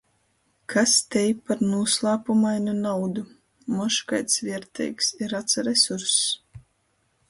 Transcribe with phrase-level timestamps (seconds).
[0.73, 3.27] Kas tei par nūslāpumainu naudu?
[3.77, 6.23] Mož kaids vierteigs i rats resurss??...